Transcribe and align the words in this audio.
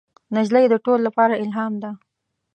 نجلۍ 0.35 0.65
د 0.69 0.75
ټولو 0.85 1.01
لپاره 1.07 1.39
الهام 1.43 1.73
ده. 1.83 1.91